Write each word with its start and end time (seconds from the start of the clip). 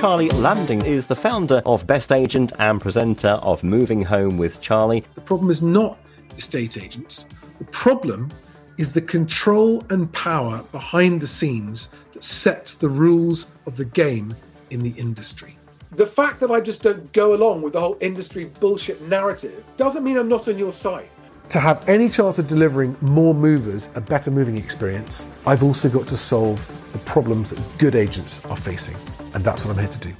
Charlie 0.00 0.30
Lamdin 0.30 0.82
is 0.82 1.06
the 1.06 1.14
founder 1.14 1.60
of 1.66 1.86
Best 1.86 2.10
Agent 2.10 2.54
and 2.58 2.80
presenter 2.80 3.38
of 3.42 3.62
Moving 3.62 4.00
Home 4.00 4.38
with 4.38 4.58
Charlie. 4.62 5.04
The 5.14 5.20
problem 5.20 5.50
is 5.50 5.60
not 5.60 5.98
estate 6.38 6.78
agents. 6.78 7.26
The 7.58 7.66
problem 7.66 8.30
is 8.78 8.94
the 8.94 9.02
control 9.02 9.84
and 9.90 10.10
power 10.14 10.64
behind 10.72 11.20
the 11.20 11.26
scenes 11.26 11.90
that 12.14 12.24
sets 12.24 12.76
the 12.76 12.88
rules 12.88 13.48
of 13.66 13.76
the 13.76 13.84
game 13.84 14.34
in 14.70 14.80
the 14.80 14.92
industry. 14.92 15.58
The 15.92 16.06
fact 16.06 16.40
that 16.40 16.50
I 16.50 16.62
just 16.62 16.82
don't 16.82 17.12
go 17.12 17.34
along 17.34 17.60
with 17.60 17.74
the 17.74 17.80
whole 17.80 17.98
industry 18.00 18.46
bullshit 18.58 19.02
narrative 19.02 19.66
doesn't 19.76 20.02
mean 20.02 20.16
I'm 20.16 20.28
not 20.28 20.48
on 20.48 20.56
your 20.56 20.72
side. 20.72 21.10
To 21.50 21.60
have 21.60 21.86
any 21.90 22.08
chance 22.08 22.38
of 22.38 22.46
delivering 22.46 22.96
more 23.02 23.34
movers 23.34 23.90
a 23.94 24.00
better 24.00 24.30
moving 24.30 24.56
experience, 24.56 25.26
I've 25.46 25.62
also 25.62 25.90
got 25.90 26.08
to 26.08 26.16
solve 26.16 26.66
the 26.94 26.98
problems 27.00 27.50
that 27.50 27.78
good 27.78 27.94
agents 27.94 28.42
are 28.46 28.56
facing. 28.56 28.96
And 29.34 29.44
that's 29.44 29.64
what 29.64 29.76
I'm 29.76 29.78
here 29.78 29.88
to 29.88 29.98
do. 30.00 30.14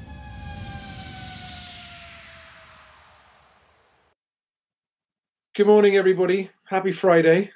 Good 5.55 5.66
morning, 5.66 5.97
everybody. 5.97 6.51
Happy 6.66 6.93
Friday. 6.93 7.51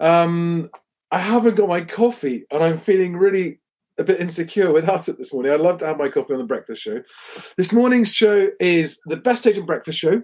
Um, 0.00 0.70
I 1.10 1.18
haven't 1.18 1.54
got 1.54 1.68
my 1.68 1.80
coffee 1.80 2.44
and 2.50 2.62
I'm 2.62 2.78
feeling 2.78 3.16
really 3.16 3.60
a 3.98 4.04
bit 4.04 4.20
insecure 4.20 4.70
without 4.74 5.08
it 5.08 5.16
this 5.16 5.32
morning. 5.32 5.52
I'd 5.52 5.60
love 5.60 5.78
to 5.78 5.86
have 5.86 5.98
my 5.98 6.08
coffee 6.08 6.34
on 6.34 6.40
the 6.40 6.44
breakfast 6.44 6.82
show. 6.82 7.02
This 7.56 7.72
morning's 7.72 8.14
show 8.14 8.50
is 8.60 9.00
the 9.06 9.16
Best 9.16 9.46
Agent 9.46 9.66
Breakfast 9.66 9.98
Show. 9.98 10.22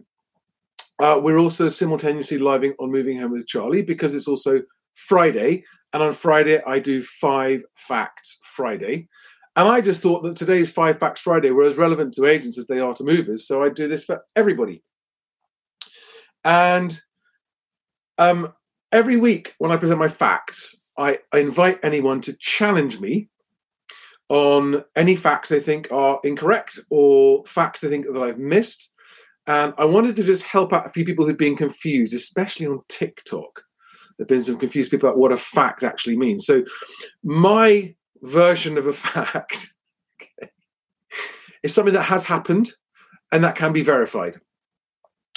Uh, 0.98 1.19
we're 1.22 1.38
also 1.38 1.69
simultaneously 1.69 2.38
living 2.38 2.74
on 2.78 2.92
Moving 2.92 3.19
Home 3.19 3.32
with 3.32 3.46
Charlie 3.46 3.82
because 3.82 4.14
it's 4.14 4.28
also 4.28 4.60
Friday. 4.94 5.64
And 5.94 6.02
on 6.02 6.12
Friday, 6.12 6.62
I 6.66 6.78
do 6.78 7.02
Five 7.02 7.64
Facts 7.74 8.38
Friday. 8.42 9.08
And 9.55 9.69
I 9.69 9.80
just 9.80 10.02
thought 10.02 10.23
that 10.23 10.37
today's 10.37 10.70
Five 10.70 10.98
Facts 10.98 11.20
Friday 11.20 11.51
were 11.51 11.65
as 11.65 11.77
relevant 11.77 12.15
to 12.15 12.27
agents 12.27 12.56
as 12.56 12.66
they 12.66 12.80
are 12.80 12.95
to 12.95 13.05
movers. 13.05 13.47
So 13.47 13.62
I 13.62 13.69
do 13.69 13.86
this 13.86 14.05
for 14.05 14.25
everybody. 14.34 14.83
And 16.44 16.98
um, 18.19 18.53
every 18.91 19.17
week 19.17 19.55
when 19.59 19.70
I 19.70 19.77
present 19.77 19.98
my 19.98 20.09
facts, 20.09 20.83
I, 20.98 21.19
I 21.33 21.39
invite 21.39 21.81
anyone 21.83 22.20
to 22.22 22.36
challenge 22.39 23.00
me 23.00 23.28
on 24.28 24.84
any 24.97 25.17
facts 25.17 25.50
they 25.50 25.61
think 25.61 25.92
are 25.92 26.19
incorrect 26.25 26.78
or 26.91 27.44
facts 27.44 27.81
they 27.81 27.89
think 27.89 28.06
that 28.06 28.22
I've 28.22 28.39
missed. 28.39 28.91
And 29.47 29.75
I 29.77 29.84
wanted 29.84 30.16
to 30.16 30.25
just 30.25 30.44
help 30.44 30.72
out 30.72 30.87
a 30.87 30.91
few 30.91 31.05
people 31.05 31.27
who've 31.27 31.37
been 31.37 31.56
confused, 31.56 32.14
especially 32.14 32.66
on 32.66 32.81
TikTok. 32.89 33.62
There've 34.16 34.28
been 34.28 34.41
some 34.41 34.59
confused 34.59 34.91
people 34.91 35.09
about 35.09 35.19
what 35.19 35.33
a 35.33 35.37
fact 35.37 35.83
actually 35.83 36.16
means. 36.16 36.47
So, 36.47 36.64
my 37.25 37.94
version 38.23 38.78
of 38.78 38.87
a 38.87 38.92
fact 38.92 39.75
is 41.62 41.75
something 41.75 41.95
that 41.95 42.03
has 42.05 42.25
happened 42.27 42.73
and 43.31 43.45
that 43.45 43.56
can 43.56 43.73
be 43.73 43.83
verified. 43.83 44.37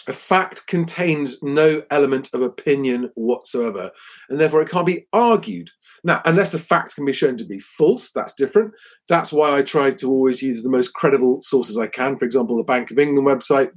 A 0.07 0.13
fact 0.13 0.67
contains 0.67 1.41
no 1.41 1.81
element 1.89 2.29
of 2.33 2.41
opinion 2.41 3.09
whatsoever, 3.15 3.89
and 4.29 4.39
therefore 4.39 4.61
it 4.61 4.69
can't 4.69 4.85
be 4.85 5.07
argued. 5.11 5.71
Now, 6.03 6.21
unless 6.25 6.51
the 6.51 6.59
fact 6.59 6.93
can 6.93 7.05
be 7.05 7.13
shown 7.13 7.37
to 7.37 7.45
be 7.45 7.57
false, 7.57 8.11
that's 8.11 8.35
different. 8.35 8.73
That's 9.09 9.33
why 9.33 9.57
I 9.57 9.63
try 9.63 9.89
to 9.91 10.11
always 10.11 10.43
use 10.43 10.61
the 10.61 10.69
most 10.69 10.93
credible 10.93 11.41
sources 11.41 11.79
I 11.79 11.87
can. 11.87 12.17
For 12.17 12.25
example, 12.25 12.57
the 12.57 12.63
Bank 12.63 12.91
of 12.91 12.99
England 12.99 13.27
website 13.27 13.71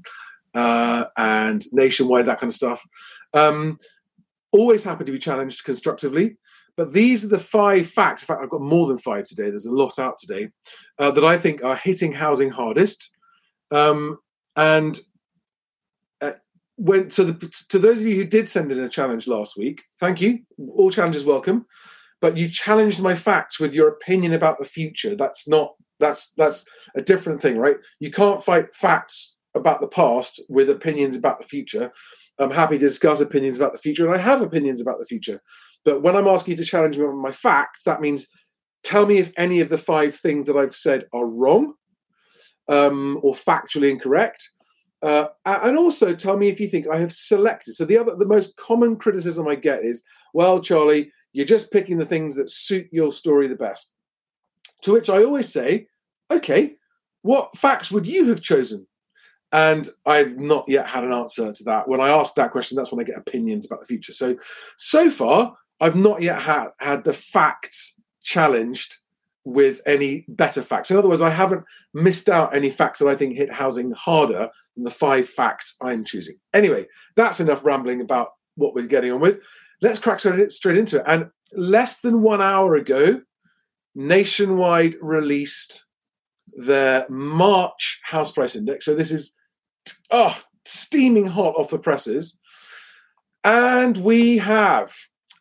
uh, 0.55 1.07
and 1.17 1.65
Nationwide, 1.73 2.27
that 2.27 2.41
kind 2.41 2.51
of 2.51 2.55
stuff. 2.55 2.83
Um, 3.33 3.79
always 4.53 4.85
happy 4.85 5.05
to 5.05 5.13
be 5.13 5.19
challenged 5.19 5.65
constructively. 5.65 6.37
But 6.77 6.93
these 6.93 7.25
are 7.25 7.29
the 7.29 7.39
five 7.39 7.89
facts. 7.89 8.23
In 8.23 8.27
fact, 8.27 8.41
I've 8.43 8.51
got 8.51 8.61
more 8.61 8.87
than 8.87 8.99
five 8.99 9.27
today. 9.27 9.51
There's 9.51 9.67
a 9.67 9.73
lot 9.73 9.99
out 9.99 10.17
today 10.19 10.51
uh, 10.99 11.11
that 11.11 11.25
I 11.25 11.37
think 11.37 11.65
are 11.65 11.77
hitting 11.77 12.13
housing 12.13 12.51
hardest. 12.51 13.11
Um, 13.71 14.19
and 14.55 14.99
uh, 16.21 16.33
when 16.77 17.09
to 17.11 17.25
the 17.25 17.65
to 17.69 17.79
those 17.79 18.01
of 18.01 18.07
you 18.07 18.15
who 18.15 18.25
did 18.25 18.49
send 18.49 18.71
in 18.71 18.79
a 18.79 18.89
challenge 18.89 19.27
last 19.27 19.59
week, 19.59 19.83
thank 19.99 20.21
you. 20.21 20.41
All 20.77 20.91
challenges 20.91 21.25
welcome 21.25 21.67
but 22.21 22.37
you 22.37 22.49
challenged 22.49 23.01
my 23.01 23.15
facts 23.15 23.61
with 23.61 23.73
your 23.73 23.89
opinion 23.89 24.33
about 24.33 24.59
the 24.59 24.65
future. 24.65 25.15
That's 25.15 25.47
not 25.49 25.75
that's 26.01 26.33
that's 26.37 26.65
a 26.97 27.03
different 27.03 27.41
thing, 27.41 27.59
right? 27.59 27.77
You 28.01 28.11
can't 28.11 28.43
fight 28.43 28.75
facts 28.75 29.37
about 29.59 29.81
the 29.81 29.89
past 29.89 30.41
with 30.49 30.71
opinions 30.71 31.17
about 31.17 31.41
the 31.41 31.47
future. 31.47 31.91
I'm 32.39 32.51
happy 32.51 32.79
to 32.79 32.87
discuss 32.87 33.21
opinions 33.21 33.57
about 33.57 33.73
the 33.73 33.79
future, 33.79 34.07
and 34.07 34.15
I 34.15 34.19
have 34.19 34.41
opinions 34.41 34.81
about 34.81 34.99
the 34.99 35.05
future. 35.05 35.43
But 35.85 36.03
when 36.03 36.17
I'm 36.17 36.27
asking 36.27 36.53
you 36.53 36.59
to 36.59 36.65
challenge 36.65 36.97
me 36.97 37.05
on 37.05 37.21
my 37.21 37.33
facts, 37.33 37.83
that 37.85 38.01
means 38.01 38.29
tell 38.83 39.07
me 39.07 39.19
if 39.19 39.33
any 39.37 39.61
of 39.61 39.69
the 39.69 39.79
five 39.79 40.15
things 40.15 40.47
that 40.47 40.57
I've 40.57 40.77
said 40.77 41.07
are 41.13 41.27
wrong 41.27 41.75
um, 42.69 43.19
or 43.23 43.35
factually 43.35 43.91
incorrect. 43.91 44.51
Uh, 45.03 45.27
and 45.45 45.79
also 45.79 46.15
tell 46.15 46.37
me 46.37 46.49
if 46.49 46.59
you 46.59 46.69
think 46.69 46.87
I 46.89 46.99
have 46.99 47.13
selected. 47.13 47.75
So 47.75 47.85
the 47.85 47.99
other, 47.99 48.17
the 48.17 48.27
most 48.27 48.57
common 48.57 48.97
criticism 48.97 49.47
I 49.47 49.55
get 49.55 49.85
is, 49.85 50.03
"Well, 50.35 50.61
Charlie, 50.61 51.13
you're 51.33 51.47
just 51.47 51.73
picking 51.73 51.99
the 51.99 52.07
things 52.07 52.37
that 52.37 52.51
suit 52.51 52.89
your 52.91 53.13
story 53.13 53.49
the 53.49 53.57
best. 53.57 53.93
To 54.83 54.93
which 54.93 55.11
I 55.11 55.23
always 55.23 55.53
say, 55.53 55.87
okay, 56.31 56.77
what 57.23 57.57
facts 57.57 57.91
would 57.91 58.07
you 58.07 58.27
have 58.29 58.41
chosen? 58.41 58.87
And 59.53 59.89
I've 60.05 60.37
not 60.37 60.65
yet 60.69 60.87
had 60.87 61.05
an 61.05 61.13
answer 61.13 61.53
to 61.53 61.65
that. 61.65 61.89
When 61.89 62.01
I 62.01 62.09
ask 62.09 62.35
that 62.35 62.51
question, 62.51 62.77
that's 62.77 62.93
when 62.93 63.01
I 63.01 63.09
get 63.09 63.19
opinions 63.19 63.67
about 63.67 63.81
the 63.81 63.87
future. 63.87 64.13
So, 64.13 64.37
so 64.77 65.11
far, 65.11 65.55
I've 65.81 65.97
not 65.97 66.23
yet 66.23 66.43
had, 66.43 66.69
had 66.79 67.05
the 67.05 67.13
facts 67.13 67.99
challenged 68.23 68.97
with 69.45 69.81
any 69.87 70.27
better 70.29 70.63
facts. 70.63 70.91
In 70.91 70.99
other 70.99 71.09
words, 71.09 71.23
I 71.23 71.31
haven't 71.31 71.65
missed 71.95 72.29
out 72.29 72.55
any 72.55 72.69
facts 72.69 72.99
that 72.99 73.09
I 73.09 73.15
think 73.15 73.37
hit 73.37 73.53
housing 73.53 73.93
harder 73.93 74.51
than 74.77 74.85
the 74.85 74.91
five 74.91 75.27
facts 75.27 75.77
I'm 75.81 76.05
choosing. 76.05 76.35
Anyway, 76.53 76.87
that's 77.17 77.41
enough 77.41 77.65
rambling 77.65 78.03
about 78.03 78.33
what 78.57 78.75
we're 78.75 78.87
getting 78.87 79.13
on 79.13 79.21
with 79.21 79.41
let's 79.81 79.99
crack 79.99 80.21
straight 80.21 80.79
into 80.79 80.99
it. 80.99 81.05
And 81.07 81.31
less 81.53 82.01
than 82.01 82.23
one 82.23 82.43
hour 82.43 82.75
ago, 82.75 83.23
Nationwide 83.95 84.97
released 85.01 85.87
their 86.57 87.07
March 87.09 88.01
house 88.05 88.33
price 88.33 88.57
index. 88.57 88.85
So 88.85 88.95
this 88.95 89.11
is 89.11 89.35
oh 90.11 90.39
steaming 90.65 91.27
hot 91.27 91.55
off 91.57 91.71
the 91.71 91.79
presses, 91.79 92.41
and 93.45 93.97
we 93.99 94.39
have 94.39 94.95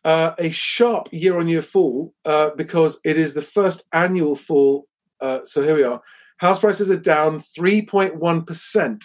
uh, 0.04 0.32
a 0.38 0.50
sharp 0.50 1.08
year-on-year 1.12 1.62
fall 1.62 2.14
uh, 2.24 2.50
because 2.56 3.00
it 3.04 3.18
is 3.18 3.34
the 3.34 3.42
first 3.42 3.84
annual 3.92 4.36
fall. 4.36 4.86
Uh, 5.20 5.40
so 5.44 5.62
here 5.62 5.74
we 5.74 5.82
are. 5.82 6.00
House 6.38 6.60
prices 6.60 6.90
are 6.90 6.96
down 6.96 7.38
3.1% 7.38 9.04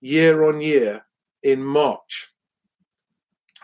year 0.00 0.44
on 0.44 0.60
year 0.60 1.02
in 1.42 1.64
March. 1.64 2.28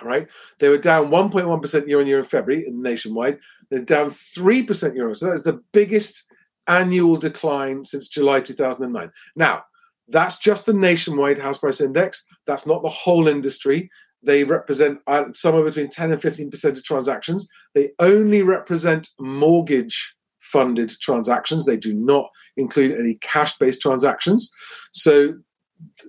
All 0.00 0.08
right, 0.08 0.28
they 0.58 0.70
were 0.70 0.78
down 0.78 1.10
1.1% 1.10 1.86
year 1.86 2.00
on 2.00 2.06
year 2.06 2.18
in 2.18 2.24
February 2.24 2.64
nationwide. 2.70 3.38
They're 3.68 3.80
down 3.80 4.08
3% 4.08 4.94
year 4.94 5.04
on 5.04 5.08
year. 5.10 5.14
So 5.14 5.26
that 5.26 5.34
is 5.34 5.42
the 5.42 5.62
biggest 5.72 6.24
annual 6.66 7.18
decline 7.18 7.84
since 7.84 8.08
July 8.08 8.40
2009. 8.40 9.12
Now, 9.36 9.64
that's 10.10 10.38
just 10.38 10.66
the 10.66 10.72
nationwide 10.72 11.38
house 11.38 11.58
price 11.58 11.80
index. 11.80 12.24
That's 12.46 12.66
not 12.66 12.82
the 12.82 12.88
whole 12.88 13.28
industry. 13.28 13.90
They 14.22 14.44
represent 14.44 15.00
uh, 15.06 15.24
somewhere 15.34 15.64
between 15.64 15.88
10 15.88 16.12
and 16.12 16.20
15% 16.20 16.64
of 16.64 16.84
transactions. 16.84 17.48
They 17.74 17.90
only 17.98 18.42
represent 18.42 19.08
mortgage 19.18 20.14
funded 20.40 20.90
transactions. 21.00 21.64
They 21.64 21.76
do 21.76 21.94
not 21.94 22.28
include 22.56 22.98
any 22.98 23.14
cash 23.20 23.56
based 23.58 23.80
transactions. 23.80 24.50
So 24.92 25.34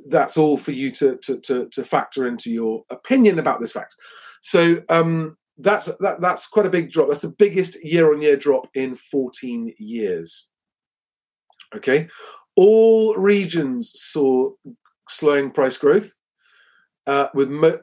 that's 0.10 0.38
all 0.38 0.58
for 0.58 0.72
you 0.72 0.92
to, 0.92 1.18
to, 1.18 1.40
to, 1.42 1.70
to 1.70 1.84
factor 1.84 2.28
into 2.28 2.52
your 2.52 2.84
opinion 2.90 3.40
about 3.40 3.60
this 3.60 3.72
fact. 3.72 3.96
So 4.42 4.82
um, 4.90 5.38
that's 5.58 5.86
that, 6.00 6.20
that's 6.20 6.48
quite 6.48 6.66
a 6.66 6.72
big 6.72 6.92
drop. 6.92 7.08
That's 7.08 7.22
the 7.22 7.30
biggest 7.30 7.84
year-on-year 7.84 8.38
drop 8.38 8.68
in 8.74 8.96
14 8.96 9.74
years. 9.78 10.48
Okay, 11.74 12.10
all 12.62 13.16
regions 13.16 13.92
saw 14.00 14.52
slowing 15.10 15.50
price 15.50 15.80
growth 15.80 16.16
uh, 17.08 17.26
with 17.34 17.50
mo- 17.50 17.80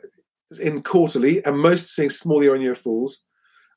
in 0.62 0.82
quarterly, 0.84 1.44
and 1.44 1.58
most 1.58 1.96
seeing 1.96 2.08
small 2.08 2.44
year-on-year 2.44 2.76
falls. 2.76 3.24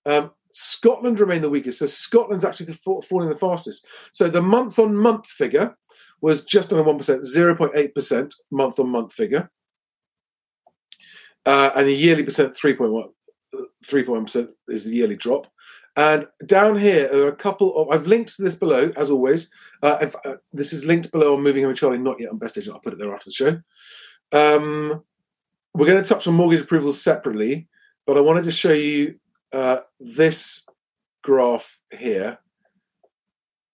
Um, 0.06 0.30
Scotland 0.52 1.20
remained 1.20 1.44
the 1.44 1.50
weakest, 1.50 1.80
so 1.80 1.88
Scotland's 1.88 2.46
actually 2.46 2.68
the, 2.68 3.02
falling 3.10 3.30
the 3.30 3.36
fastest. 3.36 3.88
So 4.12 4.28
the 4.30 4.44
month-on-month 4.44 5.26
figure 5.26 5.76
was 6.22 6.46
just 6.46 6.72
under 6.72 6.84
1%, 6.84 7.00
0.8% 7.00 8.34
month 8.52 8.80
on 8.80 8.90
month 8.90 9.12
figure. 9.12 9.50
Uh, 11.48 11.72
and 11.76 11.88
the 11.88 11.96
yearly 11.96 12.22
percent, 12.22 12.54
3.1, 12.54 13.10
3.1% 13.86 14.50
is 14.68 14.86
the 14.86 14.96
yearly 14.96 15.16
drop. 15.16 15.48
And 15.98 16.28
down 16.46 16.78
here 16.78 17.10
are 17.14 17.28
a 17.28 17.36
couple 17.36 17.76
of, 17.76 17.90
I've 17.90 18.08
linked 18.08 18.38
this 18.38 18.56
below, 18.56 18.92
as 18.96 19.12
always. 19.12 19.52
Uh, 19.84 20.10
uh, 20.26 20.36
this 20.54 20.72
is 20.72 20.86
linked 20.86 21.12
below 21.12 21.36
on 21.36 21.44
Moving 21.44 21.66
Home 21.66 21.76
Charlie, 21.76 21.98
not 21.98 22.20
yet 22.20 22.32
on 22.32 22.38
Best 22.38 22.58
Agent. 22.58 22.76
I'll 22.76 22.82
put 22.82 22.94
it 22.94 23.00
there 23.00 23.14
after 23.14 23.30
the 23.30 23.34
show. 23.34 23.62
Um, 24.32 25.04
we're 25.74 25.88
going 25.88 26.02
to 26.02 26.08
touch 26.08 26.28
on 26.28 26.36
mortgage 26.36 26.62
approvals 26.62 27.02
separately, 27.02 27.68
but 28.06 28.18
I 28.18 28.22
wanted 28.22 28.44
to 28.46 28.52
show 28.52 28.72
you 28.72 29.16
uh, 29.52 29.80
this 30.00 30.66
graph 31.24 31.80
here. 31.98 32.40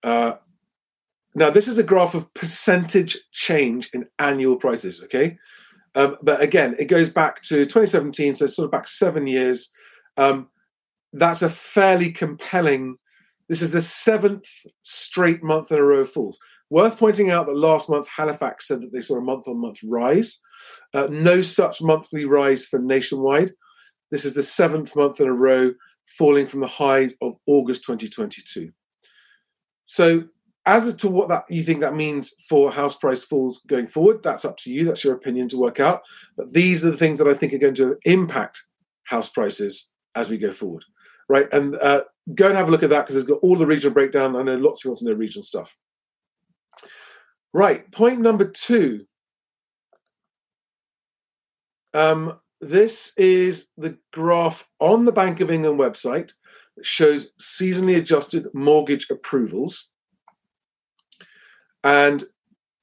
Uh, 0.03 0.33
now 1.35 1.49
this 1.49 1.67
is 1.67 1.77
a 1.77 1.83
graph 1.83 2.15
of 2.15 2.33
percentage 2.33 3.17
change 3.31 3.89
in 3.93 4.07
annual 4.19 4.55
prices. 4.55 5.01
Okay, 5.03 5.37
um, 5.95 6.17
but 6.21 6.41
again, 6.41 6.75
it 6.79 6.85
goes 6.85 7.09
back 7.09 7.41
to 7.43 7.65
2017, 7.65 8.35
so 8.35 8.47
sort 8.47 8.65
of 8.65 8.71
back 8.71 8.87
seven 8.87 9.27
years. 9.27 9.71
Um, 10.17 10.49
that's 11.13 11.41
a 11.41 11.49
fairly 11.49 12.11
compelling. 12.11 12.97
This 13.47 13.61
is 13.61 13.71
the 13.71 13.81
seventh 13.81 14.47
straight 14.81 15.43
month 15.43 15.71
in 15.71 15.77
a 15.77 15.83
row 15.83 15.99
of 15.99 16.11
falls. 16.11 16.39
Worth 16.69 16.97
pointing 16.97 17.29
out 17.29 17.45
that 17.45 17.55
last 17.55 17.89
month 17.89 18.07
Halifax 18.09 18.67
said 18.67 18.81
that 18.81 18.91
they 18.91 18.99
saw 18.99 19.17
a 19.17 19.21
month-on-month 19.21 19.79
rise. 19.85 20.39
Uh, 20.93 21.07
no 21.09 21.41
such 21.41 21.81
monthly 21.81 22.25
rise 22.25 22.65
for 22.65 22.77
nationwide. 22.77 23.51
This 24.11 24.25
is 24.25 24.33
the 24.33 24.43
seventh 24.43 24.95
month 24.95 25.21
in 25.21 25.27
a 25.27 25.33
row 25.33 25.73
falling 26.05 26.45
from 26.45 26.59
the 26.61 26.67
highs 26.67 27.15
of 27.21 27.35
August 27.45 27.83
2022. 27.85 28.71
So, 29.85 30.25
as 30.65 30.93
to 30.93 31.07
what 31.07 31.29
that 31.29 31.45
you 31.49 31.63
think 31.63 31.79
that 31.79 31.95
means 31.95 32.33
for 32.49 32.69
house 32.69 32.97
price 32.97 33.23
falls 33.23 33.61
going 33.67 33.87
forward, 33.87 34.21
that's 34.21 34.43
up 34.43 34.57
to 34.57 34.71
you. 34.71 34.83
That's 34.83 35.01
your 35.01 35.13
opinion 35.13 35.47
to 35.49 35.57
work 35.57 35.79
out. 35.79 36.01
But 36.35 36.51
these 36.51 36.85
are 36.85 36.91
the 36.91 36.97
things 36.97 37.19
that 37.19 37.27
I 37.27 37.33
think 37.33 37.53
are 37.53 37.57
going 37.57 37.75
to 37.75 37.95
impact 38.03 38.61
house 39.05 39.29
prices 39.29 39.93
as 40.17 40.29
we 40.29 40.37
go 40.37 40.51
forward, 40.51 40.83
right? 41.29 41.47
And 41.53 41.75
uh, 41.75 42.03
go 42.33 42.47
and 42.47 42.57
have 42.57 42.67
a 42.67 42.71
look 42.71 42.83
at 42.83 42.89
that 42.89 43.01
because 43.05 43.15
it's 43.15 43.25
got 43.25 43.39
all 43.43 43.55
the 43.55 43.67
regional 43.67 43.93
breakdown. 43.93 44.35
I 44.35 44.41
know 44.41 44.55
lots 44.55 44.81
of 44.81 44.85
you 44.85 44.91
want 44.91 44.99
to 44.99 45.05
know 45.05 45.13
regional 45.13 45.43
stuff. 45.43 45.77
Right, 47.53 47.89
point 47.91 48.19
number 48.19 48.45
two. 48.45 49.05
Um, 51.93 52.39
this 52.59 53.13
is 53.17 53.71
the 53.77 53.97
graph 54.11 54.67
on 54.79 55.05
the 55.05 55.11
Bank 55.11 55.39
of 55.39 55.51
England 55.51 55.79
website 55.79 56.33
that 56.75 56.85
shows 56.85 57.31
seasonally 57.39 57.97
adjusted 57.97 58.47
mortgage 58.53 59.07
approvals. 59.09 59.89
And 61.83 62.23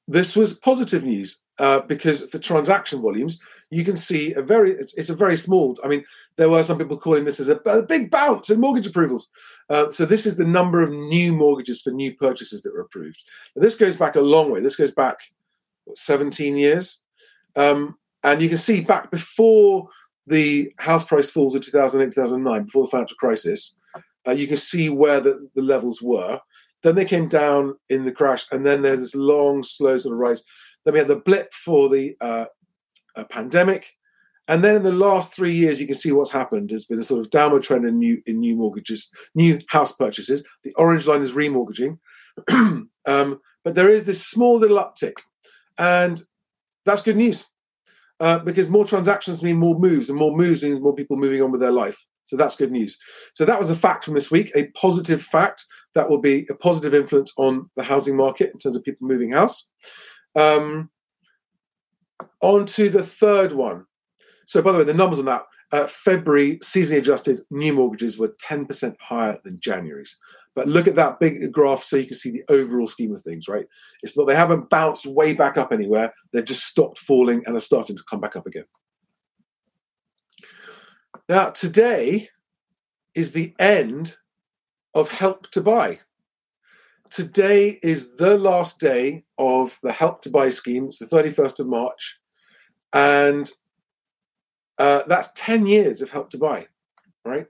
this 0.06 0.36
was 0.36 0.58
positive 0.58 1.04
news 1.04 1.42
uh, 1.58 1.80
because 1.80 2.24
for 2.26 2.38
transaction 2.38 3.02
volumes, 3.02 3.40
you 3.74 3.84
can 3.84 3.96
see 3.96 4.32
a 4.34 4.42
very 4.42 4.72
it's, 4.72 4.94
it's, 4.94 5.10
a 5.10 5.14
very 5.14 5.36
small. 5.36 5.76
I 5.82 5.88
mean, 5.88 6.04
there 6.36 6.48
were 6.48 6.62
some 6.62 6.78
people 6.78 6.96
calling 6.96 7.24
this 7.24 7.40
as 7.40 7.48
a, 7.48 7.56
a 7.66 7.82
big 7.82 8.10
bounce 8.10 8.50
in 8.50 8.60
mortgage 8.60 8.86
approvals. 8.86 9.30
Uh, 9.68 9.90
so 9.90 10.04
this 10.04 10.26
is 10.26 10.36
the 10.36 10.46
number 10.46 10.80
of 10.80 10.90
new 10.90 11.32
mortgages 11.32 11.82
for 11.82 11.90
new 11.90 12.14
purchases 12.14 12.62
that 12.62 12.72
were 12.72 12.82
approved. 12.82 13.22
This 13.56 13.74
goes 13.74 13.96
back 13.96 14.14
a 14.14 14.20
long 14.20 14.50
way. 14.50 14.60
This 14.60 14.76
goes 14.76 14.92
back 14.92 15.18
what, 15.84 15.98
17 15.98 16.56
years. 16.56 17.02
Um, 17.56 17.96
and 18.22 18.40
you 18.40 18.48
can 18.48 18.58
see 18.58 18.80
back 18.80 19.10
before 19.10 19.88
the 20.26 20.72
house 20.78 21.04
price 21.04 21.30
falls 21.30 21.54
in 21.54 21.62
2008, 21.62 22.14
2009, 22.14 22.64
before 22.64 22.84
the 22.84 22.90
financial 22.90 23.16
crisis, 23.16 23.78
uh, 24.26 24.32
you 24.32 24.46
can 24.46 24.56
see 24.56 24.88
where 24.88 25.20
the, 25.20 25.48
the 25.54 25.62
levels 25.62 26.00
were. 26.00 26.40
Then 26.82 26.94
they 26.94 27.04
came 27.04 27.28
down 27.28 27.76
in 27.88 28.04
the 28.04 28.12
crash, 28.12 28.46
and 28.52 28.64
then 28.64 28.82
there's 28.82 29.00
this 29.00 29.14
long, 29.14 29.62
slow 29.62 29.98
sort 29.98 30.12
of 30.12 30.18
rise. 30.18 30.42
Then 30.84 30.94
we 30.94 31.00
had 31.00 31.08
the 31.08 31.16
blip 31.16 31.52
for 31.52 31.88
the 31.88 32.16
uh, 32.20 32.44
uh, 33.16 33.24
pandemic, 33.24 33.92
and 34.46 34.62
then 34.62 34.76
in 34.76 34.82
the 34.82 34.92
last 34.92 35.32
three 35.32 35.54
years, 35.54 35.80
you 35.80 35.86
can 35.86 35.96
see 35.96 36.12
what's 36.12 36.30
happened. 36.30 36.70
There's 36.70 36.84
been 36.84 36.98
a 36.98 37.04
sort 37.04 37.20
of 37.20 37.30
downward 37.30 37.62
trend 37.62 37.86
in 37.86 37.98
new 37.98 38.22
in 38.26 38.40
new 38.40 38.56
mortgages, 38.56 39.08
new 39.34 39.58
house 39.68 39.92
purchases. 39.92 40.46
The 40.62 40.74
orange 40.74 41.06
line 41.06 41.22
is 41.22 41.32
remortgaging, 41.32 41.98
um, 43.06 43.40
but 43.64 43.74
there 43.74 43.88
is 43.88 44.04
this 44.04 44.26
small 44.26 44.58
little 44.58 44.78
uptick, 44.78 45.18
and 45.78 46.20
that's 46.84 47.02
good 47.02 47.16
news 47.16 47.46
uh, 48.20 48.38
because 48.38 48.68
more 48.68 48.86
transactions 48.86 49.42
mean 49.42 49.56
more 49.56 49.78
moves, 49.78 50.08
and 50.08 50.18
more 50.18 50.36
moves 50.36 50.62
means 50.62 50.80
more 50.80 50.94
people 50.94 51.16
moving 51.16 51.42
on 51.42 51.50
with 51.50 51.60
their 51.60 51.72
life. 51.72 52.04
So 52.26 52.36
that's 52.36 52.56
good 52.56 52.72
news. 52.72 52.96
So 53.34 53.44
that 53.44 53.58
was 53.58 53.70
a 53.70 53.76
fact 53.76 54.04
from 54.04 54.14
this 54.14 54.30
week, 54.30 54.50
a 54.54 54.68
positive 54.68 55.22
fact 55.22 55.64
that 55.94 56.08
will 56.08 56.20
be 56.20 56.46
a 56.48 56.54
positive 56.54 56.94
influence 56.94 57.32
on 57.36 57.70
the 57.76 57.82
housing 57.82 58.16
market 58.16 58.50
in 58.52 58.58
terms 58.58 58.76
of 58.76 58.82
people 58.82 59.06
moving 59.06 59.32
house. 59.32 59.68
Um, 60.34 60.90
on 62.40 62.66
to 62.66 62.88
the 62.88 63.02
third 63.02 63.52
one. 63.52 63.86
So, 64.46 64.62
by 64.62 64.72
the 64.72 64.78
way, 64.78 64.84
the 64.84 64.94
numbers 64.94 65.18
on 65.18 65.24
that 65.26 65.44
uh, 65.74 65.86
February 65.86 66.58
seasonally 66.58 66.98
adjusted 66.98 67.40
new 67.50 67.72
mortgages 67.72 68.18
were 68.18 68.34
10% 68.40 68.94
higher 69.00 69.38
than 69.42 69.58
January's. 69.58 70.18
But 70.54 70.68
look 70.68 70.86
at 70.86 70.94
that 70.94 71.18
big 71.18 71.50
graph 71.52 71.82
so 71.82 71.96
you 71.96 72.06
can 72.06 72.16
see 72.16 72.30
the 72.30 72.44
overall 72.48 72.86
scheme 72.86 73.12
of 73.12 73.20
things, 73.22 73.48
right? 73.48 73.66
It's 74.02 74.16
not, 74.16 74.28
they 74.28 74.36
haven't 74.36 74.70
bounced 74.70 75.04
way 75.04 75.34
back 75.34 75.56
up 75.56 75.72
anywhere. 75.72 76.14
They've 76.32 76.44
just 76.44 76.66
stopped 76.66 76.98
falling 76.98 77.42
and 77.44 77.56
are 77.56 77.60
starting 77.60 77.96
to 77.96 78.04
come 78.08 78.20
back 78.20 78.36
up 78.36 78.46
again. 78.46 78.66
Now, 81.28 81.50
today 81.50 82.28
is 83.14 83.32
the 83.32 83.54
end 83.58 84.16
of 84.94 85.10
Help 85.10 85.50
to 85.50 85.60
Buy. 85.60 86.00
Today 87.14 87.78
is 87.80 88.16
the 88.16 88.36
last 88.36 88.80
day 88.80 89.22
of 89.38 89.78
the 89.84 89.92
Help 89.92 90.20
to 90.22 90.30
Buy 90.30 90.48
scheme. 90.48 90.86
It's 90.86 90.98
the 90.98 91.06
31st 91.06 91.60
of 91.60 91.68
March. 91.68 92.18
And 92.92 93.48
uh, 94.78 95.02
that's 95.06 95.30
10 95.36 95.68
years 95.68 96.02
of 96.02 96.10
Help 96.10 96.30
to 96.30 96.38
Buy, 96.38 96.66
right? 97.24 97.46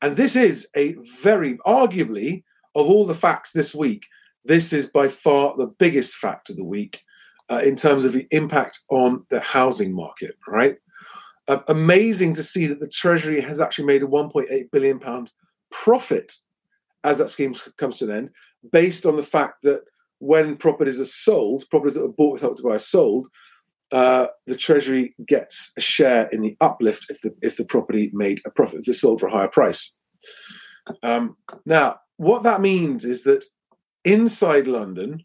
And 0.00 0.14
this 0.14 0.36
is 0.36 0.68
a 0.76 0.94
very, 1.20 1.58
arguably, 1.66 2.44
of 2.76 2.86
all 2.86 3.04
the 3.04 3.12
facts 3.12 3.50
this 3.50 3.74
week, 3.74 4.06
this 4.44 4.72
is 4.72 4.86
by 4.86 5.08
far 5.08 5.56
the 5.56 5.66
biggest 5.66 6.14
fact 6.14 6.48
of 6.48 6.54
the 6.54 6.62
week 6.62 7.02
uh, 7.50 7.60
in 7.64 7.74
terms 7.74 8.04
of 8.04 8.12
the 8.12 8.28
impact 8.30 8.78
on 8.88 9.26
the 9.30 9.40
housing 9.40 9.92
market, 9.92 10.38
right? 10.46 10.76
Uh, 11.48 11.58
amazing 11.66 12.34
to 12.34 12.44
see 12.44 12.68
that 12.68 12.78
the 12.78 12.86
Treasury 12.86 13.40
has 13.40 13.58
actually 13.58 13.86
made 13.86 14.04
a 14.04 14.06
1.8 14.06 14.70
billion 14.70 15.00
pound 15.00 15.32
profit 15.72 16.36
as 17.04 17.18
that 17.18 17.28
scheme 17.28 17.54
comes 17.76 17.98
to 17.98 18.04
an 18.04 18.10
end, 18.10 18.30
based 18.72 19.06
on 19.06 19.16
the 19.16 19.22
fact 19.22 19.62
that 19.62 19.82
when 20.18 20.56
properties 20.56 21.00
are 21.00 21.04
sold, 21.04 21.64
properties 21.70 21.94
that 21.94 22.02
were 22.02 22.12
bought 22.12 22.32
with 22.32 22.42
help 22.42 22.56
to 22.56 22.62
buy 22.62 22.74
are 22.74 22.78
sold, 22.78 23.28
uh, 23.92 24.26
the 24.46 24.56
Treasury 24.56 25.14
gets 25.26 25.72
a 25.76 25.80
share 25.80 26.28
in 26.28 26.42
the 26.42 26.56
uplift 26.60 27.06
if 27.08 27.20
the 27.22 27.34
if 27.40 27.56
the 27.56 27.64
property 27.64 28.10
made 28.12 28.40
a 28.44 28.50
profit 28.50 28.80
if 28.80 28.88
it's 28.88 29.00
sold 29.00 29.20
for 29.20 29.28
a 29.28 29.30
higher 29.30 29.48
price. 29.48 29.96
Um, 31.02 31.36
now, 31.64 32.00
what 32.16 32.42
that 32.42 32.60
means 32.60 33.04
is 33.04 33.24
that 33.24 33.44
inside 34.04 34.66
London, 34.66 35.22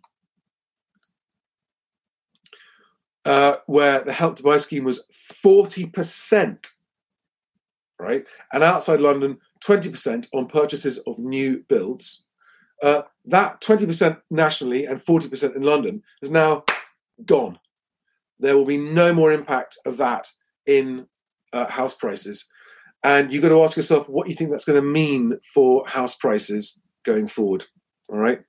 uh, 3.26 3.56
where 3.66 4.02
the 4.02 4.14
Help 4.14 4.36
to 4.38 4.44
Buy 4.44 4.58
scheme 4.58 4.84
was 4.84 5.06
forty 5.42 5.90
percent, 5.90 6.70
right, 8.00 8.26
and 8.54 8.64
outside 8.64 9.02
London, 9.02 9.40
twenty 9.60 9.90
percent 9.90 10.28
on 10.34 10.46
purchases 10.46 11.00
of 11.00 11.18
new 11.20 11.64
builds. 11.68 12.26
Uh, 12.82 13.04
that 13.26 13.62
twenty 13.62 13.86
percent 13.86 14.20
nationally 14.30 14.86
and 14.86 15.02
forty 15.02 15.30
percent 15.30 15.56
in 15.56 15.64
London 15.64 16.04
is 16.22 16.32
now 16.32 16.64
gone 17.26 17.60
there 18.44 18.58
will 18.58 18.66
be 18.66 18.78
no 18.78 19.14
more 19.14 19.32
impact 19.32 19.78
of 19.86 19.98
that 19.98 20.30
in 20.66 21.08
uh, 21.54 21.68
house 21.68 21.94
prices. 21.94 22.46
And 23.04 23.32
you've 23.32 23.42
got 23.42 23.50
to 23.50 23.64
ask 23.64 23.76
yourself 23.76 24.08
what 24.08 24.30
you 24.30 24.36
think 24.36 24.52
that's 24.52 24.66
going 24.66 24.82
to 24.82 24.88
mean 24.88 25.40
for 25.54 25.86
house 25.88 26.16
prices 26.16 26.82
going 27.04 27.28
forward. 27.28 27.66
All 28.10 28.18
right. 28.18 28.42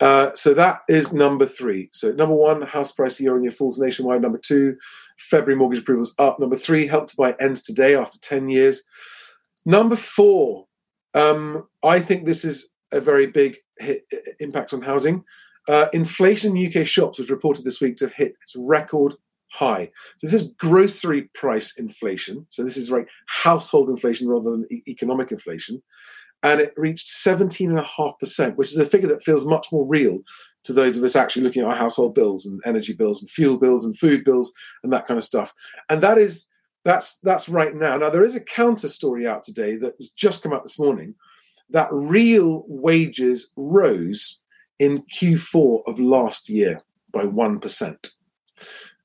Uh, 0.00 0.30
so 0.34 0.54
that 0.54 0.80
is 0.88 1.12
number 1.12 1.44
three. 1.44 1.88
So 1.92 2.12
number 2.12 2.34
one, 2.34 2.62
house 2.62 2.92
price 2.92 3.20
year 3.20 3.34
on 3.34 3.42
year 3.42 3.50
falls 3.50 3.78
nationwide. 3.78 4.22
Number 4.22 4.38
two, 4.38 4.76
February 5.18 5.56
mortgage 5.56 5.80
approvals 5.80 6.14
up. 6.18 6.40
Number 6.40 6.56
three, 6.56 6.86
help 6.86 7.06
to 7.08 7.16
buy 7.16 7.34
ends 7.38 7.62
today 7.62 7.94
after 7.94 8.18
10 8.18 8.48
years. 8.48 8.82
Number 9.66 9.96
four, 9.96 10.66
um, 11.14 11.68
I 11.84 12.00
think 12.00 12.24
this 12.24 12.44
is 12.44 12.70
a 12.92 13.00
very 13.00 13.26
big 13.26 13.56
hit, 13.78 14.04
impact 14.40 14.72
on 14.72 14.82
housing. 14.82 15.24
Uh, 15.68 15.86
inflation 15.92 16.56
in 16.56 16.66
UK 16.66 16.86
shops 16.86 17.18
was 17.18 17.30
reported 17.30 17.64
this 17.64 17.80
week 17.80 17.96
to 17.96 18.08
hit 18.08 18.34
its 18.42 18.54
record 18.56 19.14
high. 19.52 19.90
So 20.16 20.26
this 20.26 20.34
is 20.34 20.52
grocery 20.58 21.22
price 21.34 21.76
inflation. 21.76 22.46
So 22.50 22.62
this 22.64 22.76
is 22.76 22.90
right 22.90 23.06
household 23.26 23.90
inflation 23.90 24.28
rather 24.28 24.50
than 24.50 24.66
e- 24.70 24.82
economic 24.88 25.32
inflation. 25.32 25.82
And 26.42 26.60
it 26.60 26.72
reached 26.76 27.08
17.5%, 27.08 28.56
which 28.56 28.72
is 28.72 28.78
a 28.78 28.84
figure 28.84 29.08
that 29.08 29.22
feels 29.22 29.44
much 29.44 29.68
more 29.70 29.86
real 29.86 30.20
to 30.64 30.72
those 30.72 30.96
of 30.96 31.04
us 31.04 31.16
actually 31.16 31.42
looking 31.42 31.62
at 31.62 31.68
our 31.68 31.76
household 31.76 32.14
bills 32.14 32.46
and 32.46 32.60
energy 32.64 32.92
bills 32.92 33.20
and 33.20 33.30
fuel 33.30 33.58
bills 33.58 33.84
and 33.84 33.98
food 33.98 34.24
bills 34.24 34.52
and 34.82 34.92
that 34.92 35.06
kind 35.06 35.18
of 35.18 35.24
stuff. 35.24 35.52
And 35.88 36.00
that 36.02 36.16
is 36.18 36.48
that's 36.84 37.18
that's 37.18 37.48
right 37.48 37.74
now. 37.74 37.96
Now 37.96 38.08
there 38.08 38.24
is 38.24 38.36
a 38.36 38.40
counter 38.40 38.88
story 38.88 39.26
out 39.26 39.42
today 39.42 39.76
that 39.76 39.94
has 39.98 40.08
just 40.10 40.42
come 40.42 40.52
out 40.52 40.62
this 40.62 40.78
morning 40.78 41.14
that 41.70 41.88
real 41.92 42.64
wages 42.68 43.52
rose 43.56 44.42
in 44.78 45.02
Q4 45.02 45.82
of 45.86 46.00
last 46.00 46.48
year 46.48 46.82
by 47.12 47.24
1%. 47.24 48.10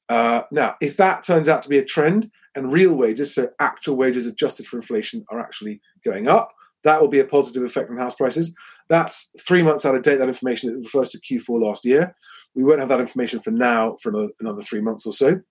Uh, 0.08 0.42
now, 0.52 0.76
if 0.82 0.98
that 0.98 1.24
turns 1.24 1.50
out 1.50 1.62
to 1.64 1.70
be 1.70 1.78
a 1.78 1.84
trend 1.84 2.32
and 2.56 2.72
real 2.72 2.94
wages, 2.94 3.34
so 3.34 3.50
actual 3.60 3.96
wages 3.96 4.26
adjusted 4.26 4.66
for 4.66 4.78
inflation, 4.78 5.26
are 5.30 5.40
actually 5.40 5.82
going 6.04 6.28
up, 6.28 6.52
that 6.84 7.02
will 7.02 7.08
be 7.08 7.20
a 7.20 7.26
positive 7.26 7.64
effect 7.64 7.90
on 7.90 7.98
house 7.98 8.16
prices. 8.16 8.56
That's 8.88 9.32
three 9.40 9.64
months 9.64 9.86
out 9.86 9.96
of 9.96 10.04
date, 10.04 10.18
that 10.18 10.28
information. 10.28 10.70
It 10.70 10.84
refers 10.84 11.10
to 11.10 11.20
Q4 11.20 11.62
last 11.62 11.84
year. 11.84 12.16
We 12.54 12.64
won't 12.64 12.80
have 12.80 12.90
that 12.90 13.00
information 13.00 13.40
for 13.40 13.52
now 13.52 13.96
for 14.02 14.30
another, 14.40 14.62
three 14.62 14.82
months 14.82 15.06
or 15.06 15.14
so. 15.14 15.42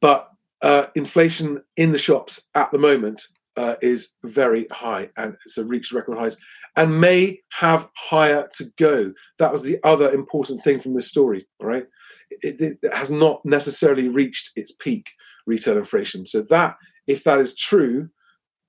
But 0.00 0.28
uh, 0.60 0.86
inflation 0.94 1.62
in 1.76 1.92
the 1.92 1.98
shops 1.98 2.48
at 2.54 2.70
the 2.72 2.78
moment 2.78 3.22
uh, 3.56 3.76
is 3.82 4.14
very 4.24 4.66
high 4.70 5.10
and 5.16 5.36
it's 5.44 5.58
a 5.58 5.64
reached 5.64 5.92
record 5.92 6.18
highs 6.18 6.36
and 6.76 7.00
may 7.00 7.40
have 7.52 7.88
higher 7.96 8.48
to 8.54 8.64
go. 8.78 9.12
That 9.38 9.52
was 9.52 9.62
the 9.62 9.78
other 9.84 10.10
important 10.10 10.62
thing 10.62 10.80
from 10.80 10.94
this 10.94 11.08
story. 11.08 11.46
All 11.60 11.66
right, 11.66 11.86
it, 12.30 12.60
it, 12.60 12.78
it 12.82 12.94
has 12.94 13.10
not 13.10 13.44
necessarily 13.44 14.08
reached 14.08 14.50
its 14.56 14.72
peak 14.72 15.10
retail 15.46 15.76
inflation. 15.76 16.26
So 16.26 16.42
that, 16.42 16.76
if 17.06 17.24
that 17.24 17.40
is 17.40 17.54
true, 17.54 18.08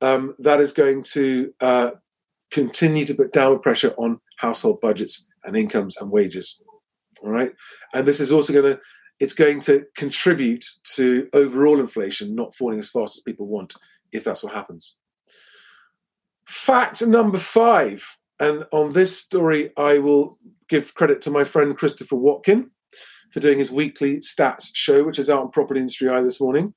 um, 0.02 0.36
that 0.40 0.60
is 0.60 0.74
going 0.74 1.04
to 1.14 1.54
uh, 1.62 1.92
continue 2.52 3.06
to 3.06 3.14
put 3.14 3.32
downward 3.32 3.62
pressure 3.62 3.94
on 3.98 4.20
household 4.38 4.82
budgets 4.82 5.28
and 5.44 5.56
incomes 5.56 5.98
and 5.98 6.12
wages. 6.12 6.62
All 7.24 7.30
right, 7.30 7.54
and 7.94 8.06
this 8.06 8.20
is 8.20 8.32
also 8.32 8.52
going 8.54 8.76
to 8.76 8.80
it's 9.20 9.34
going 9.34 9.60
to 9.62 9.86
contribute 9.96 10.66
to 10.96 11.30
overall 11.34 11.80
inflation 11.80 12.36
not 12.36 12.54
falling 12.54 12.80
as 12.80 12.90
fast 12.90 13.16
as 13.16 13.22
people 13.22 13.48
want 13.48 13.74
if 14.14 14.24
that's 14.24 14.44
what 14.44 14.54
happens. 14.54 14.96
Fact 16.48 17.06
number 17.06 17.40
five, 17.40 18.18
and 18.40 18.66
on 18.72 18.94
this 18.94 19.18
story, 19.18 19.72
I 19.78 19.98
will 19.98 20.38
give 20.70 20.94
credit 20.94 21.22
to 21.22 21.32
my 21.32 21.44
friend 21.44 21.78
Christopher 21.78 22.16
Watkin 22.16 22.72
for 23.32 23.40
doing 23.40 23.60
his 23.60 23.72
weekly 23.72 24.18
stats 24.18 24.70
show, 24.74 25.04
which 25.04 25.20
is 25.20 25.30
out 25.30 25.42
on 25.42 25.52
Property 25.52 25.80
Industry 25.80 26.10
Eye 26.10 26.22
this 26.22 26.40
morning. 26.40 26.74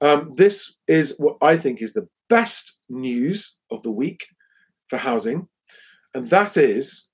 Um, 0.00 0.34
this 0.36 0.76
is 0.86 1.16
what 1.18 1.36
I 1.40 1.56
think 1.56 1.80
is 1.80 1.94
the 1.94 2.08
best 2.28 2.78
news 2.88 3.54
of 3.70 3.82
the 3.82 3.90
week 3.90 4.26
for 4.88 4.98
housing, 4.98 5.48
and 6.14 6.28
that 6.30 6.56
is 6.56 7.08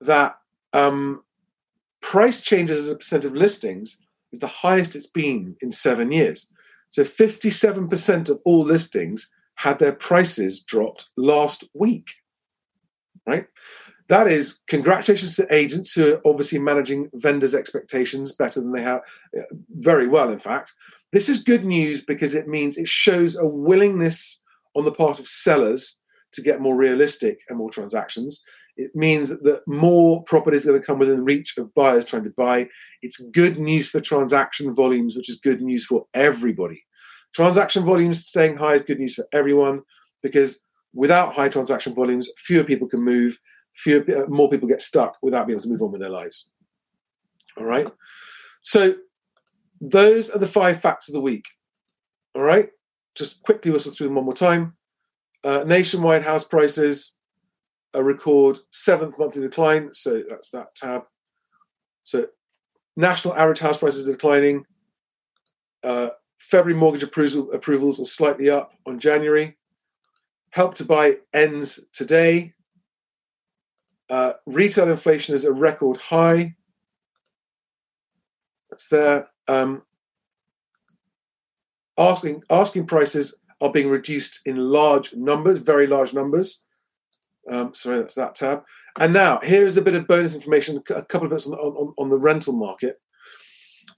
that 0.00 0.36
um, 0.72 1.22
price 2.00 2.40
changes 2.40 2.78
as 2.78 2.88
a 2.88 2.96
percent 2.96 3.24
of 3.24 3.34
listings 3.34 3.98
is 4.32 4.40
the 4.40 4.46
highest 4.46 4.96
it's 4.96 5.06
been 5.06 5.56
in 5.60 5.70
seven 5.70 6.12
years. 6.12 6.52
So 6.90 7.02
57% 7.02 8.30
of 8.30 8.40
all 8.44 8.64
listings 8.64 9.30
had 9.56 9.78
their 9.78 9.92
prices 9.92 10.62
dropped 10.62 11.08
last 11.16 11.64
week. 11.74 12.08
Right? 13.26 13.46
That 14.08 14.26
is 14.26 14.60
congratulations 14.66 15.36
to 15.36 15.54
agents 15.54 15.92
who 15.92 16.14
are 16.14 16.20
obviously 16.24 16.58
managing 16.58 17.10
vendors' 17.14 17.54
expectations 17.54 18.32
better 18.32 18.60
than 18.60 18.72
they 18.72 18.82
have, 18.82 19.02
uh, 19.36 19.42
very 19.76 20.08
well, 20.08 20.30
in 20.30 20.38
fact. 20.38 20.72
This 21.12 21.28
is 21.28 21.42
good 21.42 21.64
news 21.64 22.02
because 22.02 22.34
it 22.34 22.48
means 22.48 22.76
it 22.76 22.88
shows 22.88 23.36
a 23.36 23.46
willingness 23.46 24.42
on 24.74 24.84
the 24.84 24.92
part 24.92 25.18
of 25.18 25.28
sellers 25.28 26.00
to 26.32 26.42
get 26.42 26.60
more 26.60 26.76
realistic 26.76 27.40
and 27.48 27.58
more 27.58 27.70
transactions. 27.70 28.42
It 28.78 28.94
means 28.94 29.30
that 29.30 29.62
more 29.66 30.22
property 30.22 30.56
is 30.56 30.64
going 30.64 30.80
to 30.80 30.86
come 30.86 31.00
within 31.00 31.24
reach 31.24 31.58
of 31.58 31.74
buyers 31.74 32.04
trying 32.04 32.22
to 32.24 32.30
buy. 32.30 32.68
It's 33.02 33.18
good 33.32 33.58
news 33.58 33.90
for 33.90 34.00
transaction 34.00 34.72
volumes, 34.72 35.16
which 35.16 35.28
is 35.28 35.40
good 35.40 35.60
news 35.60 35.84
for 35.84 36.06
everybody. 36.14 36.84
Transaction 37.34 37.84
volumes 37.84 38.24
staying 38.24 38.56
high 38.56 38.74
is 38.74 38.82
good 38.82 39.00
news 39.00 39.14
for 39.16 39.26
everyone 39.32 39.82
because 40.22 40.60
without 40.94 41.34
high 41.34 41.48
transaction 41.48 41.92
volumes, 41.92 42.30
fewer 42.38 42.62
people 42.62 42.88
can 42.88 43.02
move, 43.02 43.40
fewer 43.74 44.04
uh, 44.16 44.28
more 44.28 44.48
people 44.48 44.68
get 44.68 44.80
stuck 44.80 45.16
without 45.22 45.48
being 45.48 45.56
able 45.56 45.64
to 45.64 45.70
move 45.70 45.82
on 45.82 45.90
with 45.90 46.00
their 46.00 46.08
lives. 46.08 46.52
All 47.56 47.66
right. 47.66 47.88
So 48.60 48.94
those 49.80 50.30
are 50.30 50.38
the 50.38 50.46
five 50.46 50.80
facts 50.80 51.08
of 51.08 51.14
the 51.14 51.20
week. 51.20 51.46
All 52.36 52.42
right. 52.42 52.70
Just 53.16 53.42
quickly 53.42 53.72
whistle 53.72 53.92
through 53.92 54.06
them 54.06 54.14
one 54.14 54.24
more 54.24 54.32
time. 54.34 54.76
Uh, 55.42 55.64
nationwide 55.66 56.22
house 56.22 56.44
prices 56.44 57.16
a 57.98 58.02
record 58.02 58.60
seventh 58.70 59.18
monthly 59.18 59.42
decline. 59.42 59.92
So 59.92 60.22
that's 60.30 60.50
that 60.52 60.74
tab. 60.76 61.02
So 62.04 62.28
national 62.96 63.34
average 63.34 63.58
house 63.58 63.78
prices 63.78 64.08
are 64.08 64.12
declining. 64.12 64.64
Uh, 65.82 66.10
February 66.38 66.78
mortgage 66.78 67.02
approval, 67.02 67.50
approvals 67.52 68.00
are 68.00 68.04
slightly 68.04 68.48
up 68.48 68.70
on 68.86 69.00
January. 69.00 69.56
Help 70.50 70.74
to 70.76 70.84
buy 70.84 71.16
ends 71.34 71.86
today. 71.92 72.54
Uh, 74.08 74.34
retail 74.46 74.88
inflation 74.88 75.34
is 75.34 75.44
a 75.44 75.52
record 75.52 75.96
high. 75.96 76.54
That's 78.70 78.88
there. 78.88 79.28
Um, 79.48 79.82
asking 81.98 82.44
asking 82.48 82.86
prices 82.86 83.42
are 83.60 83.72
being 83.72 83.90
reduced 83.90 84.46
in 84.46 84.56
large 84.56 85.14
numbers, 85.14 85.58
very 85.58 85.88
large 85.88 86.14
numbers. 86.14 86.64
Um, 87.48 87.74
sorry, 87.74 87.98
that's 87.98 88.14
that 88.14 88.34
tab. 88.34 88.64
And 88.98 89.12
now 89.12 89.40
here's 89.42 89.76
a 89.76 89.82
bit 89.82 89.94
of 89.94 90.06
bonus 90.06 90.34
information, 90.34 90.82
a 90.90 91.02
couple 91.02 91.26
of 91.26 91.30
bits 91.30 91.46
on, 91.46 91.54
on, 91.54 91.94
on 91.96 92.10
the 92.10 92.18
rental 92.18 92.52
market. 92.52 93.00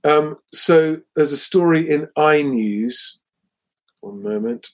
Um, 0.04 0.37
so 0.52 0.99
there's 1.14 1.33
a 1.33 1.37
story 1.37 1.90
in 1.90 2.09
iNews. 2.16 3.19
One 4.00 4.23
moment. 4.23 4.71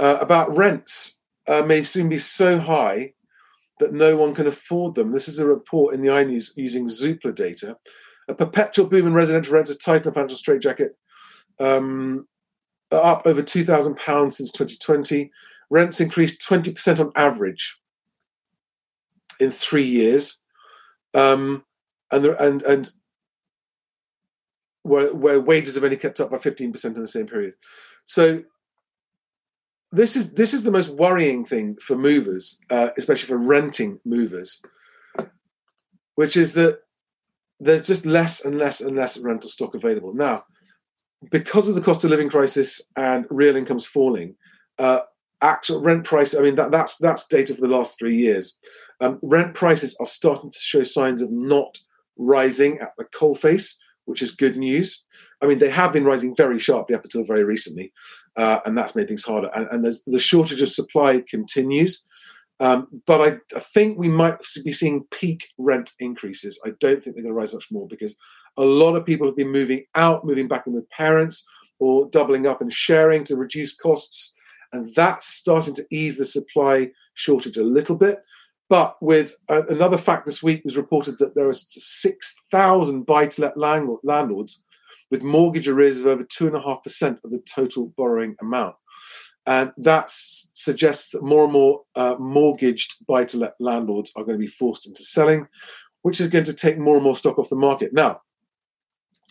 Uh, 0.00 0.18
about 0.20 0.56
rents 0.56 1.20
uh, 1.46 1.62
may 1.62 1.82
soon 1.84 2.08
be 2.08 2.18
so 2.18 2.58
high 2.58 3.12
that 3.78 3.92
no 3.92 4.16
one 4.16 4.34
can 4.34 4.46
afford 4.46 4.94
them. 4.94 5.12
This 5.12 5.28
is 5.28 5.38
a 5.38 5.46
report 5.46 5.94
in 5.94 6.02
the 6.02 6.08
iNews 6.08 6.50
using 6.56 6.86
Zoopla 6.86 7.34
data. 7.34 7.76
A 8.28 8.34
perpetual 8.34 8.86
boom 8.86 9.06
in 9.06 9.14
residential 9.14 9.54
rents 9.54 9.74
tightened 9.76 10.04
the 10.04 10.12
financial 10.12 10.36
straitjacket, 10.36 10.96
um, 11.58 12.26
up 12.90 13.22
over 13.26 13.42
£2,000 13.42 14.32
since 14.32 14.52
2020 14.52 15.30
rents 15.72 16.02
increased 16.02 16.46
20% 16.46 17.00
on 17.00 17.10
average 17.16 17.80
in 19.40 19.50
three 19.50 19.86
years. 19.86 20.42
Um, 21.14 21.64
and, 22.10 22.24
there, 22.24 22.34
and, 22.34 22.62
and 22.62 22.90
where, 24.82 25.14
where 25.14 25.40
wages 25.40 25.74
have 25.74 25.84
only 25.84 25.96
kept 25.96 26.20
up 26.20 26.30
by 26.30 26.36
15% 26.36 26.84
in 26.84 26.92
the 26.92 27.06
same 27.06 27.26
period. 27.26 27.54
So 28.04 28.42
this 29.92 30.14
is 30.16 30.32
this 30.32 30.54
is 30.54 30.62
the 30.62 30.70
most 30.70 30.88
worrying 30.88 31.44
thing 31.44 31.76
for 31.76 31.96
movers, 31.96 32.58
uh, 32.70 32.88
especially 32.96 33.28
for 33.28 33.36
renting 33.36 34.00
movers, 34.04 34.62
which 36.14 36.36
is 36.36 36.54
that 36.54 36.80
there's 37.60 37.86
just 37.86 38.06
less 38.06 38.44
and 38.44 38.58
less 38.58 38.80
and 38.80 38.96
less 38.96 39.18
rental 39.18 39.50
stock 39.50 39.74
available 39.74 40.14
now 40.14 40.44
because 41.30 41.68
of 41.68 41.74
the 41.74 41.82
cost 41.82 42.04
of 42.04 42.10
living 42.10 42.30
crisis 42.30 42.80
and 42.96 43.26
real 43.30 43.54
incomes 43.54 43.84
falling. 43.84 44.34
Uh, 44.78 45.00
actual 45.42 45.80
rent 45.80 46.04
price. 46.04 46.34
I 46.34 46.40
mean, 46.40 46.54
that, 46.54 46.70
that's 46.70 46.96
that's 46.98 47.26
data 47.26 47.54
for 47.54 47.62
the 47.62 47.76
last 47.76 47.98
three 47.98 48.16
years. 48.16 48.58
Um, 49.00 49.18
rent 49.22 49.54
prices 49.54 49.96
are 50.00 50.06
starting 50.06 50.50
to 50.50 50.58
show 50.58 50.84
signs 50.84 51.20
of 51.20 51.30
not 51.30 51.78
rising 52.16 52.78
at 52.78 52.92
the 52.96 53.04
coalface, 53.04 53.74
which 54.04 54.22
is 54.22 54.30
good 54.30 54.56
news. 54.56 55.04
I 55.40 55.46
mean, 55.46 55.58
they 55.58 55.70
have 55.70 55.92
been 55.92 56.04
rising 56.04 56.36
very 56.36 56.58
sharply 56.58 56.94
up 56.94 57.04
until 57.04 57.24
very 57.24 57.44
recently, 57.44 57.92
uh, 58.36 58.60
and 58.64 58.78
that's 58.78 58.94
made 58.94 59.08
things 59.08 59.24
harder. 59.24 59.50
And, 59.54 59.66
and 59.70 59.94
the 60.06 60.18
shortage 60.18 60.62
of 60.62 60.70
supply 60.70 61.22
continues. 61.28 62.06
Um, 62.60 62.86
but 63.06 63.20
I, 63.20 63.56
I, 63.56 63.60
think 63.60 63.98
we 63.98 64.08
might 64.08 64.36
be 64.64 64.70
seeing 64.70 65.04
peak 65.10 65.48
rent 65.58 65.92
increases. 65.98 66.60
I 66.64 66.70
don't 66.78 67.02
think 67.02 67.16
they're 67.16 67.24
going 67.24 67.34
to 67.34 67.38
rise 67.38 67.52
much 67.52 67.72
more 67.72 67.88
because 67.88 68.16
a 68.56 68.62
lot 68.62 68.94
of 68.94 69.04
people 69.04 69.26
have 69.26 69.34
been 69.34 69.50
moving 69.50 69.84
out, 69.96 70.24
moving 70.24 70.46
back 70.46 70.68
in 70.68 70.74
with 70.74 70.88
parents, 70.90 71.44
or 71.80 72.08
doubling 72.10 72.46
up 72.46 72.60
and 72.60 72.72
sharing 72.72 73.24
to 73.24 73.34
reduce 73.34 73.74
costs 73.74 74.34
and 74.72 74.94
that's 74.94 75.26
starting 75.26 75.74
to 75.74 75.86
ease 75.90 76.18
the 76.18 76.24
supply 76.24 76.90
shortage 77.14 77.56
a 77.56 77.64
little 77.64 77.96
bit. 77.96 78.22
But 78.68 78.96
with 79.02 79.36
uh, 79.50 79.66
another 79.66 79.98
fact 79.98 80.24
this 80.24 80.42
week 80.42 80.62
was 80.64 80.78
reported 80.78 81.18
that 81.18 81.34
there 81.34 81.48
are 81.48 81.52
6,000 81.52 83.04
buy-to-let 83.04 83.58
landlord, 83.58 84.00
landlords 84.02 84.64
with 85.10 85.22
mortgage 85.22 85.68
arrears 85.68 86.00
of 86.00 86.06
over 86.06 86.24
2.5% 86.24 87.18
of 87.22 87.30
the 87.30 87.40
total 87.40 87.92
borrowing 87.98 88.34
amount. 88.40 88.76
And 89.44 89.72
that 89.76 90.06
suggests 90.08 91.10
that 91.10 91.22
more 91.22 91.44
and 91.44 91.52
more 91.52 91.82
uh, 91.96 92.14
mortgaged 92.18 93.04
buy-to-let 93.06 93.54
landlords 93.60 94.12
are 94.16 94.24
going 94.24 94.38
to 94.38 94.42
be 94.42 94.46
forced 94.46 94.86
into 94.86 95.02
selling, 95.02 95.48
which 96.00 96.20
is 96.20 96.28
going 96.28 96.44
to 96.44 96.54
take 96.54 96.78
more 96.78 96.94
and 96.94 97.04
more 97.04 97.16
stock 97.16 97.38
off 97.38 97.50
the 97.50 97.56
market. 97.56 97.92
Now, 97.92 98.22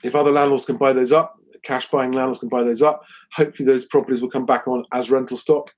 if 0.04 0.16
other 0.16 0.32
landlords 0.32 0.66
can 0.66 0.78
buy 0.78 0.94
those 0.94 1.12
up, 1.12 1.36
cash 1.64 1.90
buying 1.90 2.12
landlords 2.12 2.40
can 2.40 2.50
buy 2.50 2.64
those 2.64 2.82
up. 2.82 3.04
Hopefully, 3.34 3.66
those 3.66 3.86
properties 3.86 4.22
will 4.22 4.30
come 4.30 4.46
back 4.46 4.68
on 4.68 4.86
as 4.92 5.12
rental 5.12 5.38
stock, 5.38 5.74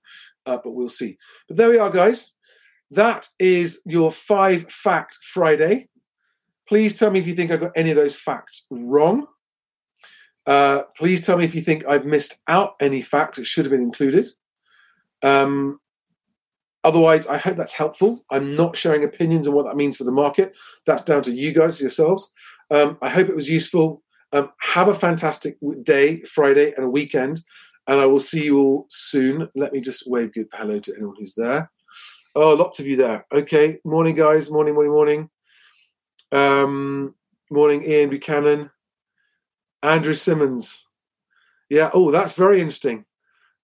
uh, 0.46 0.58
but 0.64 0.72
we'll 0.72 0.90
see. 0.90 1.18
But 1.48 1.58
there 1.58 1.70
we 1.70 1.78
are, 1.78 1.90
guys. 1.90 2.36
That 2.92 3.28
is 3.40 3.82
your 3.86 4.12
five 4.12 4.72
fact 4.72 5.18
Friday. 5.22 5.90
Please 6.68 6.98
tell 6.98 7.12
me 7.12 7.20
if 7.20 7.28
you 7.28 7.34
think 7.34 7.52
I 7.52 7.58
got 7.58 7.72
any 7.76 7.90
of 7.90 7.96
those 7.96 8.16
facts 8.16 8.66
wrong. 8.70 9.28
Uh, 10.46 10.84
please 10.98 11.26
tell 11.26 11.38
me 11.38 11.46
if 11.46 11.56
you 11.56 11.62
think 11.62 11.86
I've 11.88 12.06
missed 12.06 12.42
out 12.48 12.76
any 12.80 13.02
facts 13.02 13.38
that 13.38 13.46
should 13.46 13.66
have 13.66 13.72
been 13.72 13.82
included. 13.82 14.28
Um, 15.24 15.80
otherwise, 16.84 17.28
I 17.28 17.38
hope 17.38 17.58
that's 17.58 17.74
helpful. 17.74 18.26
I'm 18.30 18.56
not 18.56 18.76
sharing 18.76 19.04
opinions 19.04 19.48
on 19.48 19.56
what 19.56 19.66
that 19.66 19.78
means 19.78 19.98
for 19.98 20.04
the 20.04 20.12
market. 20.12 20.54
That's 20.86 21.02
down 21.02 21.24
to 21.24 21.32
you 21.32 21.52
guys 21.52 21.82
yourselves. 21.82 22.32
Um, 22.70 22.98
I 23.02 23.10
hope 23.10 23.30
it 23.30 23.36
was 23.36 23.50
useful. 23.50 24.03
Um, 24.34 24.52
have 24.60 24.88
a 24.88 24.94
fantastic 24.96 25.58
day, 25.84 26.24
Friday, 26.24 26.74
and 26.76 26.86
a 26.86 26.90
weekend. 26.90 27.40
And 27.88 28.00
I 28.00 28.08
will 28.08 28.20
see 28.20 28.46
you 28.46 28.60
all 28.60 28.86
soon. 28.90 29.50
Let 29.56 29.74
me 29.74 29.80
just 29.80 30.10
wave 30.10 30.34
good 30.34 30.48
hello 30.52 30.80
to 30.80 30.94
anyone 30.96 31.16
who's 31.20 31.36
there. 31.36 31.72
Oh, 32.36 32.54
lots 32.54 32.80
of 32.80 32.88
you 32.88 32.96
there. 32.96 33.26
Okay. 33.32 33.80
Morning, 33.86 34.16
guys. 34.16 34.50
Morning, 34.50 34.74
morning, 34.74 34.92
morning. 34.92 35.30
Um, 36.32 37.14
morning, 37.52 37.84
Ian 37.84 38.10
Buchanan. 38.10 38.72
Andrew 39.84 40.14
Simmons. 40.14 40.88
Yeah. 41.70 41.92
Oh, 41.94 42.10
that's 42.10 42.34
very 42.34 42.60
interesting. 42.60 43.06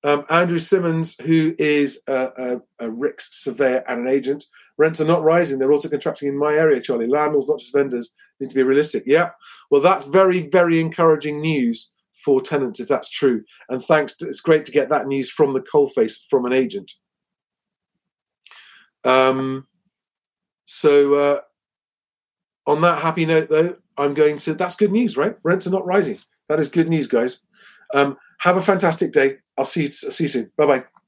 Um, 0.03 0.25
Andrew 0.29 0.59
Simmons, 0.59 1.19
who 1.21 1.55
is 1.59 2.01
a, 2.07 2.29
a, 2.37 2.85
a 2.85 2.89
RICS 2.89 3.29
surveyor 3.31 3.83
and 3.87 4.01
an 4.01 4.07
agent, 4.07 4.45
rents 4.77 5.01
are 5.01 5.05
not 5.05 5.23
rising. 5.23 5.59
They're 5.59 5.71
also 5.71 5.89
contracting 5.89 6.29
in 6.29 6.37
my 6.37 6.53
area, 6.53 6.81
Charlie. 6.81 7.07
Landlords, 7.07 7.47
not 7.47 7.59
just 7.59 7.73
vendors, 7.73 8.15
need 8.39 8.49
to 8.49 8.55
be 8.55 8.63
realistic. 8.63 9.03
Yeah. 9.05 9.31
Well, 9.69 9.81
that's 9.81 10.05
very, 10.05 10.47
very 10.47 10.79
encouraging 10.79 11.41
news 11.41 11.91
for 12.23 12.41
tenants 12.41 12.79
if 12.79 12.87
that's 12.87 13.09
true. 13.09 13.43
And 13.67 13.83
thanks, 13.83 14.15
to, 14.17 14.27
it's 14.27 14.41
great 14.41 14.65
to 14.65 14.71
get 14.71 14.89
that 14.89 15.07
news 15.07 15.29
from 15.29 15.53
the 15.53 15.61
coalface 15.61 16.17
from 16.29 16.45
an 16.45 16.53
agent. 16.53 16.93
Um, 19.03 19.67
so, 20.65 21.15
uh, 21.15 21.39
on 22.67 22.81
that 22.81 23.01
happy 23.01 23.25
note, 23.25 23.49
though, 23.49 23.75
I'm 23.97 24.13
going 24.13 24.37
to. 24.39 24.53
That's 24.53 24.75
good 24.75 24.91
news, 24.91 25.17
right? 25.17 25.35
Rents 25.43 25.65
are 25.65 25.71
not 25.71 25.85
rising. 25.85 26.19
That 26.47 26.59
is 26.59 26.67
good 26.67 26.87
news, 26.87 27.07
guys. 27.07 27.41
Um, 27.93 28.17
have 28.39 28.57
a 28.57 28.61
fantastic 28.61 29.11
day. 29.11 29.37
I'll 29.57 29.65
see 29.65 29.83
you, 29.83 29.91
see 29.91 30.25
you 30.25 30.27
soon. 30.27 30.51
Bye 30.57 30.65
bye. 30.65 30.98